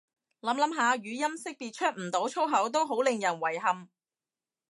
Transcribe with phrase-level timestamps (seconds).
[0.41, 3.87] 諗諗下語音辨識出唔到粗口都好令人遺憾